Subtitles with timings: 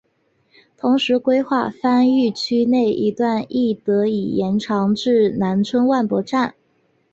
[0.79, 6.55] 同时规划番禺区内一段亦得以延长至南村万博站。